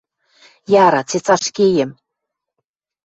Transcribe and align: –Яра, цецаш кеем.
–Яра, 0.85 1.01
цецаш 1.11 1.43
кеем. 1.55 1.89